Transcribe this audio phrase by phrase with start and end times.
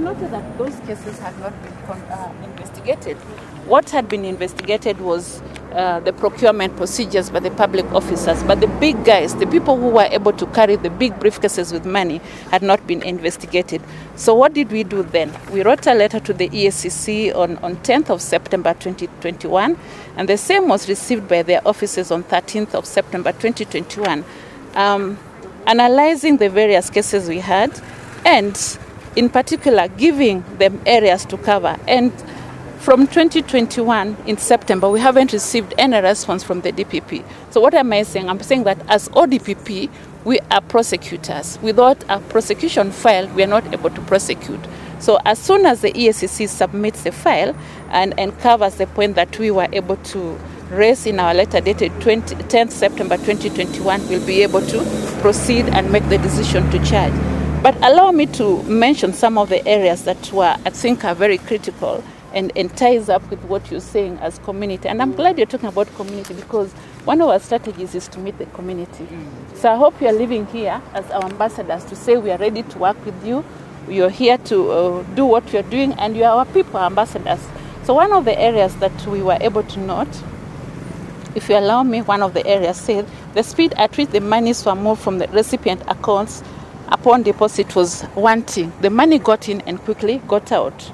[0.00, 1.72] noted that those cases had not been
[2.10, 3.16] uh, investigated.
[3.66, 5.40] What had been investigated was
[5.72, 9.88] uh, the procurement procedures by the public officers, but the big guys, the people who
[9.88, 12.18] were able to carry the big briefcases with money,
[12.50, 13.80] had not been investigated.
[14.16, 15.32] So what did we do then?
[15.52, 19.78] We wrote a letter to the EACC on, on 10th of September 2021,
[20.16, 24.24] and the same was received by their offices on 13th of September 2021,
[24.74, 25.18] um,
[25.66, 27.80] analyzing the various cases we had,
[28.24, 28.78] and
[29.16, 31.76] in particular giving them areas to cover.
[31.88, 32.12] And
[32.80, 37.22] from 2021 in September, we haven't received any response from the DPP.
[37.50, 38.30] So what am I saying?
[38.30, 39.90] I'm saying that as ODPP,
[40.24, 41.58] we are prosecutors.
[41.60, 44.60] Without a prosecution file, we are not able to prosecute.
[44.98, 47.54] So as soon as the EACC submits the file
[47.90, 50.38] and, and covers the point that we were able to
[50.70, 54.78] raise in our letter dated 20, 10th September 2021, we'll be able to
[55.20, 57.39] proceed and make the decision to charge.
[57.62, 61.36] But allow me to mention some of the areas that were, I think, are very
[61.36, 64.88] critical and, and ties up with what you're saying as community.
[64.88, 66.72] And I'm glad you're talking about community because
[67.04, 69.06] one of our strategies is to meet the community.
[69.56, 72.78] So I hope you're living here as our ambassadors to say we are ready to
[72.78, 73.44] work with you.
[73.90, 77.40] You're here to uh, do what you're doing, and you are our people ambassadors.
[77.84, 80.22] So one of the areas that we were able to note,
[81.34, 84.64] if you allow me, one of the areas said the speed at which the monies
[84.64, 86.42] were moved from the recipient accounts
[86.90, 88.72] upon deposit was wanting.
[88.80, 90.92] The money got in and quickly got out.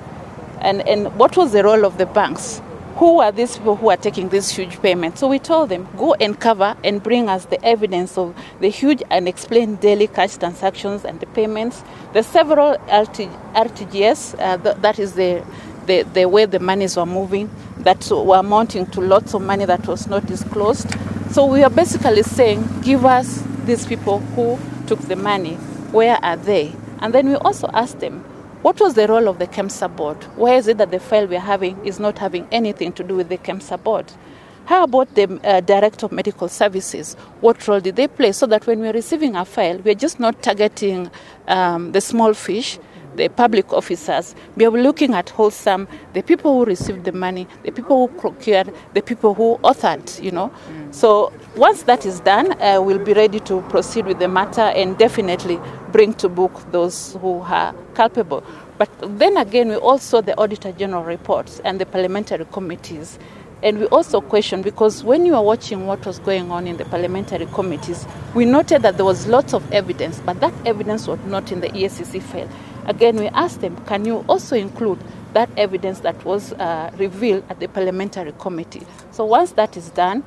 [0.60, 2.60] And, and what was the role of the banks?
[2.96, 5.20] Who are these people who are taking these huge payments?
[5.20, 9.02] So we told them, go and cover and bring us the evidence of the huge
[9.10, 11.82] unexplained daily cash transactions and the payments.
[12.14, 15.44] The several RT, RTGS, uh, th- that is the,
[15.86, 19.86] the, the way the monies were moving, that were amounting to lots of money that
[19.86, 20.88] was not disclosed.
[21.32, 25.58] So we are basically saying, give us these people who took the money.
[25.92, 26.74] Where are they?
[27.00, 28.24] And then we also asked them,
[28.62, 30.22] what was the role of the KEMSA board?
[30.36, 33.28] Why is it that the file we're having is not having anything to do with
[33.28, 34.12] the KEMSA board?
[34.64, 37.14] How about the uh, Director of Medical Services?
[37.40, 40.42] What role did they play so that when we're receiving a file, we're just not
[40.42, 41.08] targeting
[41.46, 42.80] um, the small fish,
[43.16, 44.34] the public officers.
[44.56, 48.72] We are looking at wholesome, the people who received the money, the people who procured,
[48.94, 50.52] the people who authored, you know.
[50.68, 50.94] Mm.
[50.94, 54.96] So once that is done, uh, we'll be ready to proceed with the matter and
[54.98, 55.58] definitely
[55.96, 58.44] bring to book those who are culpable.
[58.76, 63.18] But then again, we also the Auditor General reports and the parliamentary committees.
[63.62, 66.84] And we also question because when you are watching what was going on in the
[66.84, 71.50] parliamentary committees, we noted that there was lots of evidence, but that evidence was not
[71.50, 72.50] in the EACC file.
[72.84, 74.98] Again, we asked them, can you also include
[75.32, 78.86] that evidence that was uh, revealed at the parliamentary committee?
[79.12, 80.24] So once that is done,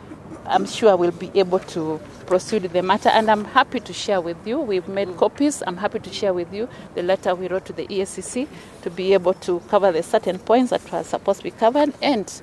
[0.50, 3.10] I'm sure we'll be able to proceed with the matter.
[3.10, 4.60] And I'm happy to share with you.
[4.60, 5.62] We've made copies.
[5.66, 8.48] I'm happy to share with you the letter we wrote to the EACC
[8.82, 12.42] to be able to cover the certain points that were supposed to be covered, and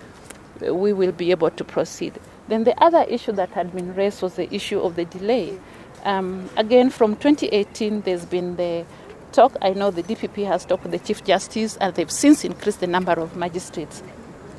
[0.61, 2.15] we will be able to proceed.
[2.49, 5.59] Then the other issue that had been raised was the issue of the delay.
[6.05, 8.85] Um, again, from 2018, there's been the
[9.33, 9.57] talk.
[9.61, 12.87] I know the DPP has talked with the Chief Justice, and they've since increased the
[12.87, 14.03] number of magistrates.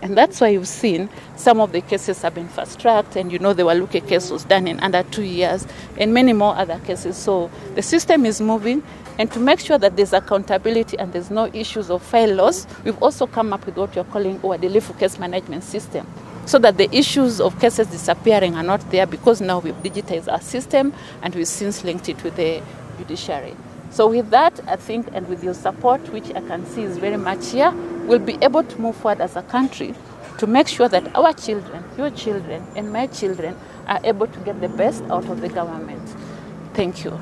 [0.02, 3.40] And that's why you've seen some of the cases have been fast tracked, and you
[3.40, 5.66] know the Waluke case was done in under two years,
[5.98, 7.18] and many more other cases.
[7.18, 8.84] So the system is moving,
[9.18, 13.02] and to make sure that there's accountability and there's no issues of file loss, we've
[13.02, 16.08] also come up with what you're calling our Delifu case management system.
[16.46, 20.40] So that the issues of cases disappearing are not there because now we've digitized our
[20.40, 22.62] system and we've since linked it with the
[22.98, 23.54] judiciary.
[23.90, 27.18] So with that, I think, and with your support, which I can see is very
[27.18, 27.74] much here,
[28.08, 29.94] we'll be able to move forward as a country
[30.40, 33.56] to make sure that our children, your children, and my children
[33.88, 36.16] are able to get the best out of the government.
[36.74, 37.20] Thank you.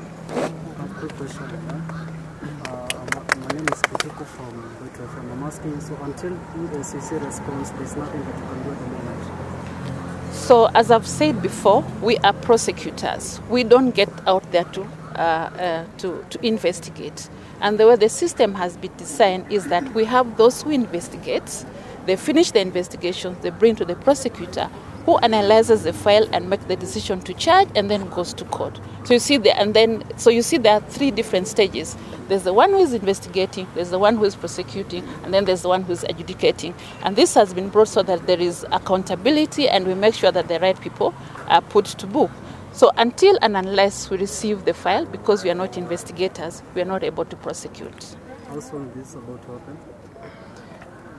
[4.26, 5.32] from Bethlehem.
[5.32, 10.34] I'm asking, so until EACC responds, there's nothing that you can do at the moment?
[10.34, 13.40] So, as I've said before, we are prosecutors.
[13.48, 14.86] We don't get out there to,
[15.16, 17.30] Uh, uh, to, to investigate.
[17.62, 21.64] And the way the system has been designed is that we have those who investigate,
[22.04, 24.68] they finish the investigations, they bring to the prosecutor,
[25.06, 28.78] who analyzes the file and makes the decision to charge and then goes to court.
[29.04, 31.96] So you see the, and then so you see there are three different stages.
[32.28, 35.62] There's the one who is investigating, there's the one who is prosecuting, and then there's
[35.62, 36.74] the one who is adjudicating.
[37.02, 40.48] And this has been brought so that there is accountability and we make sure that
[40.48, 41.14] the right people
[41.48, 42.30] are put to book.
[42.76, 46.84] So until and unless we receive the file, because we are not investigators, we are
[46.84, 48.16] not able to prosecute.
[48.48, 49.78] How soon is this about to happen?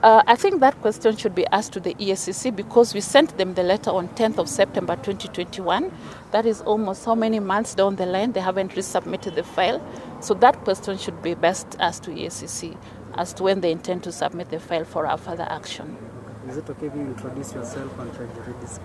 [0.04, 3.54] Uh, I think that question should be asked to the EACC because we sent them
[3.54, 5.90] the letter on 10th of September 2021.
[6.30, 9.84] That is almost how many months down the line they haven't resubmitted the file.
[10.20, 12.76] So that question should be best asked to EACC.
[13.18, 15.96] as to when they intend to submit the file for our further action.
[16.48, 18.78] Is it okay if you introduce yourself and try to read this?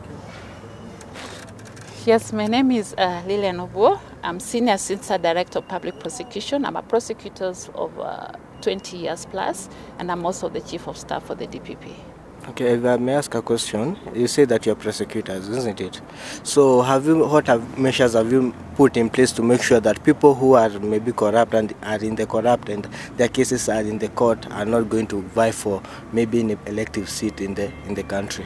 [2.06, 3.98] Yes, my name is uh, Lilian Obuo.
[4.24, 6.66] I'm Senior Assistant Director of Public Prosecution.
[6.66, 9.70] I'm a prosecutor of uh, 20 years plus,
[10.00, 11.96] and I'm also the Chief of Staff for the DPP.
[12.50, 16.02] Okay, if I may ask a question, you say that you're prosecutors, isn't it?
[16.44, 20.04] So, have you what have measures have you put in place to make sure that
[20.04, 22.86] people who are maybe corrupt and are in the corrupt and
[23.16, 27.10] their cases are in the court are not going to vie for maybe an elective
[27.10, 28.46] seat in the in the country?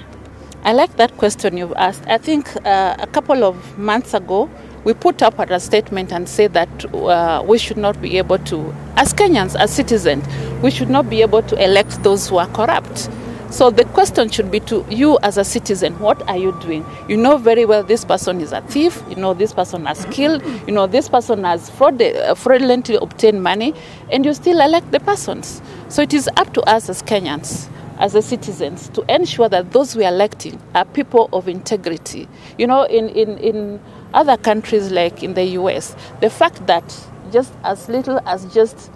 [0.68, 2.04] I like that question you've asked.
[2.08, 4.50] I think uh, a couple of months ago,
[4.84, 8.75] we put up a statement and said that uh, we should not be able to,
[8.98, 10.25] as Kenyans, as citizens,
[10.62, 13.10] we should not be able to elect those who are corrupt.
[13.50, 16.86] So the question should be to you as a citizen, what are you doing?
[17.08, 20.44] You know very well this person is a thief, you know this person has killed,
[20.68, 23.74] you know this person has fraud, uh, fraudulently obtained money,
[24.12, 25.62] and you still elect the persons.
[25.88, 27.69] So it is up to us as Kenyans
[28.00, 32.28] as a citizens to ensure that those we are electing are people of integrity.
[32.58, 33.80] You know, in, in, in
[34.14, 38.92] other countries like in the US, the fact that just as little as just,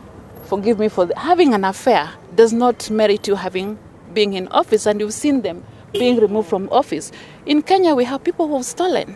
[0.45, 3.77] forgive me for the, having an affair does not merit you having
[4.13, 5.63] being in office, and you've seen them
[5.93, 7.11] being removed from office.
[7.45, 9.15] In Kenya, we have people who've stolen,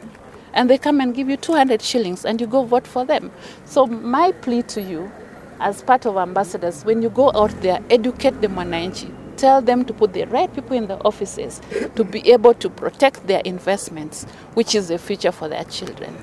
[0.54, 3.31] and they come and give you 200 shillings, and you go vote for them.
[3.66, 5.12] So my plea to you,
[5.60, 9.14] as part of ambassadors, when you go out there, educate the Mwananchi.
[9.38, 11.62] Tell them to put the right people in the offices
[11.96, 14.24] to be able to protect their investments,
[14.54, 16.16] which is the future for their children.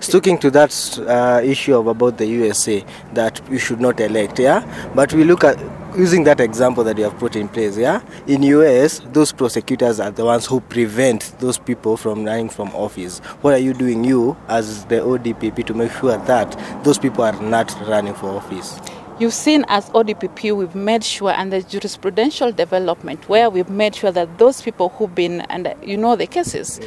[0.00, 4.62] Sticking to that uh, issue of about the USA that you should not elect, yeah.
[4.94, 5.58] But we look at
[5.96, 8.00] using that example that you have put in place, yeah.
[8.26, 13.18] In US, those prosecutors are the ones who prevent those people from running from office.
[13.40, 17.40] What are you doing, you as the ODPP, to make sure that those people are
[17.42, 18.78] not running for office?
[19.22, 24.10] You've seen as ODPP, we've made sure, and the jurisprudential development, where we've made sure
[24.10, 26.80] that those people who've been, and you know the cases,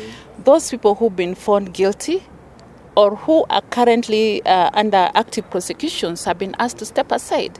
[0.43, 2.23] those people who've been found guilty
[2.97, 7.57] or who are currently uh, under active prosecutions have been asked to step aside.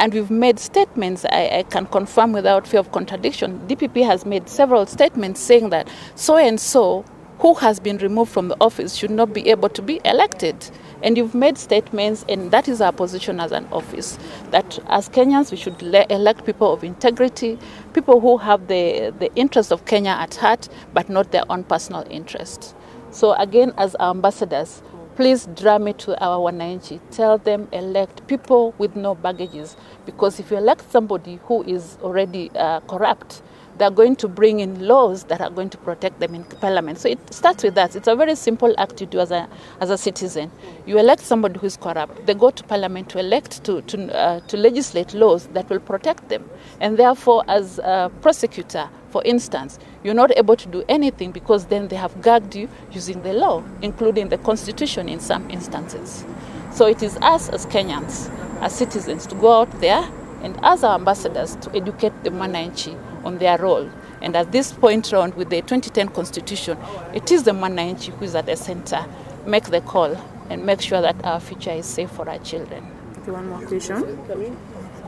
[0.00, 3.60] And we've made statements, I, I, can confirm without fear of contradiction.
[3.68, 7.04] DPP has made several statements saying that so and so
[7.38, 10.68] who has been removed from the office should not be able to be elected.
[11.06, 14.18] And you've made statements, and that is our position as an office,
[14.50, 17.60] that as Kenyans we should le- elect people of integrity,
[17.94, 22.04] people who have the, the interest of Kenya at heart, but not their own personal
[22.10, 22.74] interest.
[23.12, 24.82] So again, as our ambassadors,
[25.14, 26.98] please drum it to our wananchi.
[27.12, 29.76] Tell them elect people with no baggages,
[30.06, 33.42] because if you elect somebody who is already uh, corrupt,
[33.78, 36.98] they're going to bring in laws that are going to protect them in parliament.
[36.98, 37.94] So it starts with that.
[37.96, 39.48] It's a very simple act to do as a,
[39.80, 40.50] as a citizen.
[40.86, 42.26] You elect somebody who is corrupt.
[42.26, 46.28] They go to parliament to elect, to, to, uh, to legislate laws that will protect
[46.28, 46.48] them.
[46.80, 51.88] And therefore, as a prosecutor, for instance, you're not able to do anything because then
[51.88, 56.24] they have gagged you using the law, including the constitution in some instances.
[56.72, 58.30] So it is us as Kenyans,
[58.60, 60.08] as citizens, to go out there
[60.42, 62.96] and as our ambassadors to educate the Mwananchi
[63.26, 63.88] on their role.
[64.22, 66.78] And at this point round with the 2010 constitution,
[67.14, 69.04] it is the Mwananchi who is at the center.
[69.46, 70.16] Make the call
[70.50, 72.84] and make sure that our future is safe for our children.
[73.22, 74.18] Okay, one more question.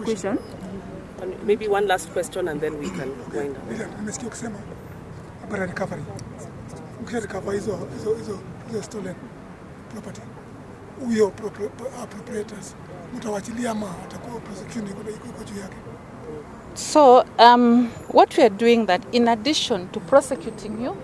[0.05, 0.39] Question.
[1.45, 3.69] Maybe one last question and then we can wind up.
[3.69, 4.59] Bila nimesikia ukisema
[5.41, 6.03] habari ya recovery.
[7.03, 9.15] Ukisha recover hizo hizo hizo hizo stolen
[9.93, 10.21] property.
[11.05, 12.75] Huyo pro- pro- pro- appropriators
[13.17, 15.77] mtawachilia ama atakuwa prosecution iko iko iko juu yake.
[16.79, 20.97] So, um, what we are doing that in addition to prosecuting you,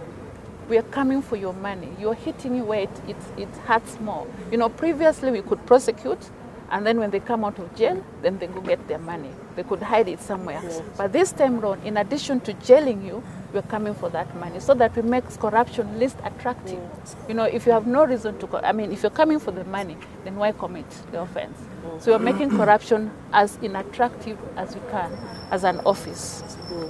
[0.69, 1.89] we are coming for your money.
[1.99, 4.25] You're hitting you where it, it, it hurts more.
[4.53, 6.31] You know, previously we could prosecute,
[6.71, 9.31] and then when they come out of jail, then they go get their money.
[9.57, 10.63] They could hide it somewhere.
[10.97, 14.75] But this time round, in addition to jailing you, we're coming for that money so
[14.75, 16.81] that we make corruption least attractive.
[17.29, 19.53] You know, if you have no reason to, co- I mean, if you're coming for
[19.53, 21.57] the money, then why commit the offense?
[22.01, 25.13] So we're making corruption as unattractive as we can
[25.51, 26.43] as an office.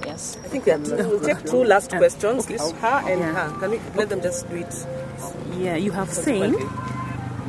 [0.05, 0.37] Yes.
[0.43, 2.45] I think there are two, we'll take two last questions.
[2.47, 3.59] This her and her.
[3.59, 4.87] Can we let them just do it?
[5.57, 6.55] Yeah, you have saying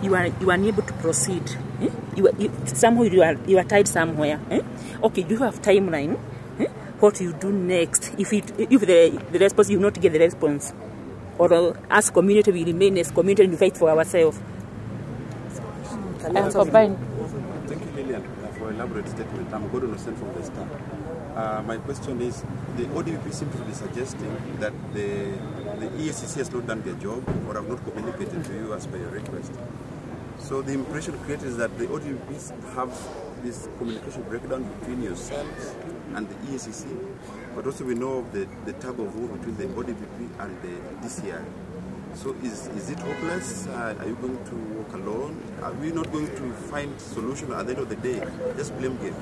[0.03, 1.43] you are you are unable to proceed.
[1.81, 1.89] Eh?
[2.17, 4.41] You, are, you somehow you are you are tied somewhere.
[4.51, 4.61] Eh?
[5.03, 6.19] Okay, do you have timeline?
[7.01, 10.73] What you do next if it if the the response you not get the response,
[11.39, 14.39] or uh, as community we remain as community and we fight for ourselves.
[16.25, 16.97] And combine.
[17.69, 19.53] Thank you, Lillian, uh, for elaborate statement.
[19.53, 20.67] I'm Gordon Hussein from the Star.
[21.37, 22.43] Uh, my question is,
[22.79, 25.37] the ODP seems to be suggesting that the,
[25.79, 28.97] the EACC has not done their job or have not communicated to you as per
[28.97, 29.53] your request.
[30.39, 32.91] So the impression created is that the ODPs have
[33.43, 35.75] this communication breakdown between yourselves
[36.15, 36.87] and the EACC,
[37.55, 41.07] but also we know of the, the tug of war between the ODPP and the
[41.07, 41.45] DCI.
[42.15, 43.67] So is, is it hopeless?
[43.67, 45.41] Uh, are you going to walk alone?
[45.63, 48.23] Are we not going to find solution at the end of the day?
[48.57, 49.15] Just blame game.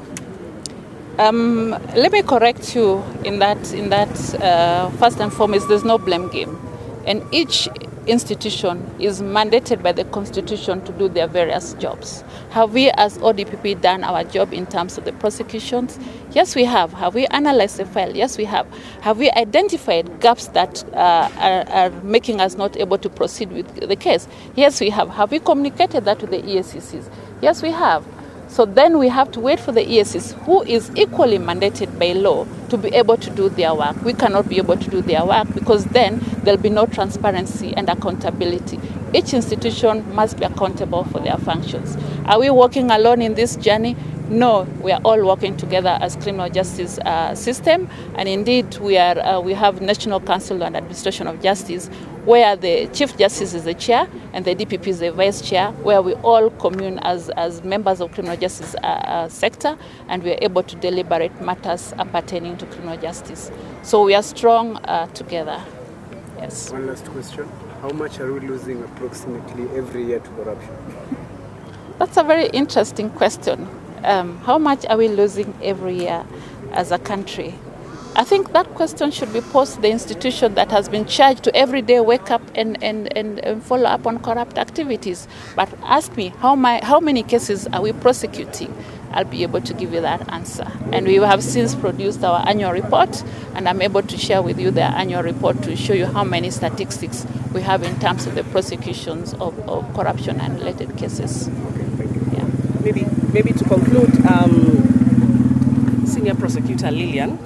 [1.18, 3.72] Um, let me correct you in that.
[3.72, 6.58] In that, uh, first and foremost, there's no blame game,
[7.06, 7.68] and each
[8.06, 12.22] institution is mandated by the constitution to do their various jobs.
[12.50, 15.98] Have we, as ODPP, done our job in terms of the prosecutions?
[16.32, 16.92] Yes, we have.
[16.92, 18.14] Have we analyzed the file?
[18.14, 18.66] Yes, we have.
[19.00, 23.88] Have we identified gaps that uh, are, are, making us not able to proceed with
[23.88, 24.28] the case?
[24.54, 25.10] Yes, we have.
[25.10, 27.10] Have we communicated that to the EACCs?
[27.40, 28.04] Yes, we have.
[28.48, 32.46] So then we have to wait for the ESCs, who is equally mandated by law
[32.68, 34.00] to be able to do their work.
[34.04, 37.88] We cannot be able to do their work because then there'll be no transparency and
[37.88, 38.78] accountability.
[39.12, 41.96] Each institution must be accountable for their functions.
[42.26, 43.96] Are we walking alone in this journey?
[44.30, 49.18] No, we are all working together as criminal justice uh, system, and indeed we are.
[49.18, 51.88] Uh, we have National Council on Administration of Justice,
[52.24, 56.00] where the Chief Justice is the chair and the DPP is the vice chair, where
[56.00, 59.76] we all commune as, as members of criminal justice uh, uh, sector,
[60.08, 63.50] and we are able to deliberate matters pertaining to criminal justice.
[63.82, 65.62] So we are strong uh, together.
[66.38, 66.72] Yes.
[66.72, 67.46] One last question:
[67.82, 70.74] How much are we losing approximately every year to corruption?
[71.98, 73.68] That's a very interesting question.
[74.04, 76.24] Um, how much are we losing every year
[76.72, 77.54] as a country?
[78.16, 81.56] I think that question should be posed to the institution that has been charged to
[81.56, 85.26] every day wake up and, and, and, and follow up on corrupt activities.
[85.56, 88.72] But ask me, how, my, how many cases are we prosecuting?
[89.10, 90.70] I'll be able to give you that answer.
[90.92, 94.70] And we have since produced our annual report, and I'm able to share with you
[94.70, 98.44] the annual report to show you how many statistics we have in terms of the
[98.44, 101.48] prosecutions of, of corruption and related cases.
[101.48, 102.28] Okay, thank you.
[102.32, 102.46] Yeah.
[102.80, 107.36] Maybe, maybe to conclude, um, Senior Prosecutor Lilian,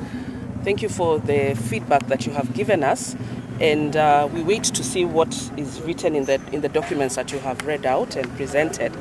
[0.62, 3.16] thank you for the feedback that you have given us.
[3.58, 7.32] And uh, we wait to see what is written in the, in the documents that
[7.32, 8.92] you have read out and presented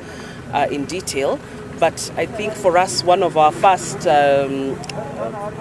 [0.54, 1.38] uh, in detail.
[1.78, 4.74] But I think for us, one of our first um,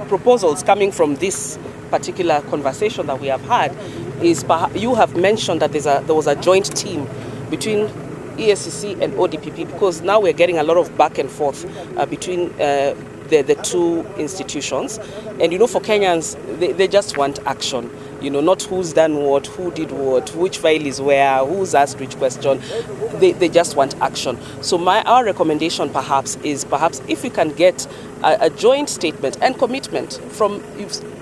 [0.07, 1.59] proposals coming from this
[1.91, 3.75] particular conversation that we have had
[4.23, 7.05] is you have mentioned that a, there was a joint team
[7.49, 7.89] between
[8.37, 11.65] EACC and ODPP because now we're getting a lot of back and forth
[11.97, 12.95] uh, between uh,
[13.29, 14.99] the, the two institutions.
[15.39, 17.89] And you know, for Kenyans, they, they just want action.
[18.21, 21.99] You know, not who's done what, who did what, which file is where, who's asked
[21.99, 22.61] which question.
[23.19, 24.39] They, they just want action.
[24.63, 27.85] So my our recommendation perhaps is perhaps if we can get
[28.23, 30.63] a, a joint statement and commitment from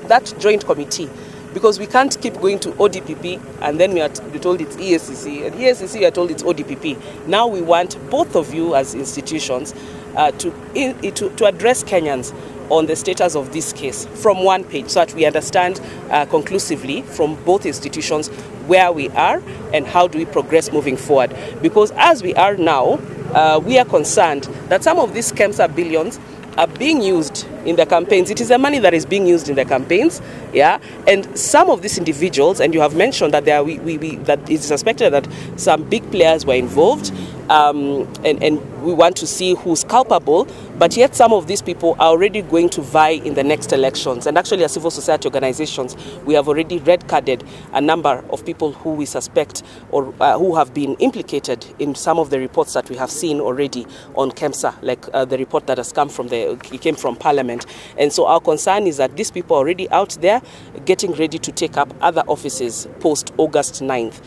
[0.07, 1.10] that joint committee
[1.56, 5.56] because we can't keep going to ODPP and then we are told it's EACC and
[5.56, 7.28] EACC we are told it's ODPP.
[7.28, 9.74] Now we want both of you as institutions
[10.18, 12.36] uh, to, in, to, to address Kenyans
[12.70, 17.04] on the status of this case from one page so that we understand uh, conclusively
[17.04, 18.28] from both institutions
[18.68, 19.42] where we are
[19.74, 21.34] and how do we progress moving forward.
[21.62, 23.00] Because as we are now,
[23.34, 26.20] uh, we are concerned that some of these scams are billions
[26.58, 28.30] are being used in the campaigns.
[28.30, 30.22] It is the money that is being used in the campaigns,
[30.54, 30.80] yeah.
[31.08, 34.50] And some of these individuals, and you have mentioned that there, we, we, we that
[34.50, 37.12] it's suspected that some big players were involved,
[37.50, 40.48] um, and and we want to see who's culpable.
[40.78, 44.28] But yet, some of these people are already going to vie in the next elections.
[44.28, 48.74] And actually, as civil society organizations, we have already red carded a number of people
[48.74, 52.90] who we suspect or uh, who have been implicated in some of the reports that
[52.90, 56.58] we have seen already on KEMSA, like uh, the report that has come from the
[56.82, 57.66] came from Parliament.
[57.98, 60.42] And so our concern is that these people are already out there
[60.86, 64.22] getting ready to take up other offices post August 9th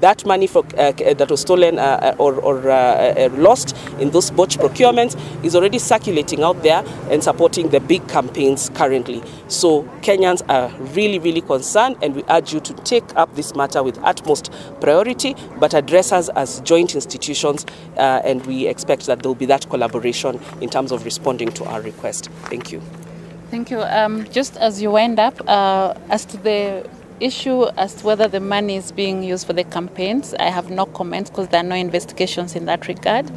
[0.00, 4.58] that money for, uh, that was stolen uh, or, or uh, lost in those botched
[4.58, 9.22] procurements is already circulating out there and supporting the big campaigns currently.
[9.48, 13.82] So Kenyans are really, really concerned, and we urge you to take up this matter
[13.82, 19.28] with utmost priority, but address us as joint institutions, uh, and we expect that there
[19.28, 22.28] will be that collaboration in terms of responding to our request.
[22.44, 22.80] Thank you.
[23.50, 23.82] Thank you.
[23.82, 26.88] Um, just as you wind up, uh, as to the
[27.20, 30.86] issue as to whether the money is being used for the campaigns, I have no
[30.86, 33.30] comments because there are no investigations in that regard.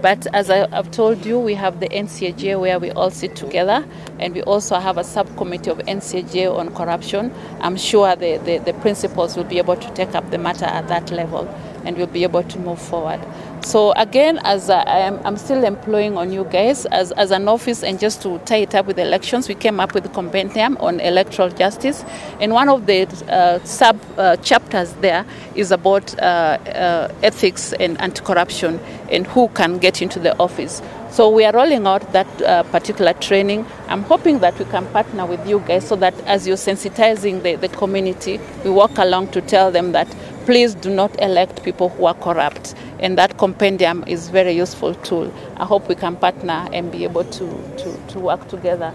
[0.00, 3.84] But as I, have told you, we have the NCAJ where we all sit together,
[4.18, 7.32] and we also have a subcommittee of NCAJ on corruption.
[7.60, 10.86] I'm sure the, the, the principals will be able to take up the matter at
[10.88, 11.48] that level
[11.84, 13.20] and we'll be able to move forward.
[13.68, 17.84] So again, as I am, I'm still employing on you guys as, as an office,
[17.84, 21.00] and just to tie it up with elections, we came up with a compendium on
[21.00, 22.02] electoral justice,
[22.40, 28.00] and one of the uh, sub uh, chapters there is about uh, uh, ethics and
[28.00, 30.80] anti-corruption and who can get into the office.
[31.10, 33.66] So we are rolling out that uh, particular training.
[33.88, 37.56] I'm hoping that we can partner with you guys so that as you're sensitizing the,
[37.56, 40.08] the community, we walk along to tell them that
[40.46, 42.74] please do not elect people who are corrupt.
[43.00, 45.32] And that compendium is very useful tool.
[45.56, 47.46] I hope we can partner and be able to,
[47.78, 48.92] to, to work together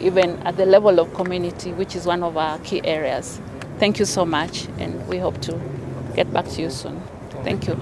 [0.00, 3.40] even at the level of community, which is one of our key areas.
[3.78, 5.60] Thank you so much, and we hope to
[6.14, 7.00] get back to you soon.
[7.42, 7.80] Thank you.